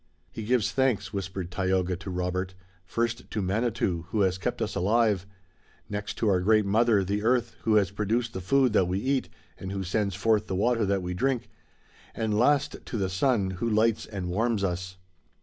"He 0.31 0.41
gives 0.45 0.71
thanks," 0.71 1.13
whispered 1.13 1.51
Tayoga, 1.51 1.95
to 1.97 2.09
Robert, 2.09 2.55
"first 2.87 3.29
to 3.29 3.39
Manitou, 3.39 4.05
who 4.09 4.21
has 4.21 4.39
kept 4.39 4.59
us 4.59 4.73
alive, 4.73 5.27
next 5.91 6.15
to 6.17 6.27
our 6.27 6.39
great 6.39 6.65
mother, 6.65 7.03
the 7.03 7.21
Earth, 7.21 7.55
who 7.65 7.75
has 7.75 7.91
produced 7.91 8.33
the 8.33 8.41
food 8.41 8.73
that 8.73 8.87
we 8.87 8.97
eat 8.99 9.29
and 9.59 9.71
who 9.71 9.83
sends 9.83 10.15
forth 10.15 10.47
the 10.47 10.55
water 10.55 10.87
that 10.87 11.03
we 11.03 11.13
drink, 11.13 11.51
and 12.15 12.33
last 12.35 12.77
to 12.83 12.97
the 12.97 13.09
Sun, 13.11 13.51
who 13.59 13.69
lights 13.69 14.07
and 14.07 14.29
warms 14.31 14.63
us." 14.63 14.97